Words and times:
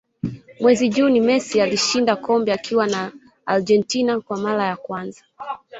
mwezi 0.59 0.89
juni 0.89 1.21
messi 1.21 1.61
alishinda 1.61 2.15
kombe 2.15 2.53
akiwa 2.53 2.87
na 2.87 3.11
argentina 3.45 4.21
kwa 4.21 4.37
mara 4.37 4.63
ya 4.67 4.75
kwanza 4.77 5.23